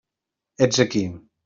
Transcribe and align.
Ets 0.67 0.83
aquí. 0.87 1.05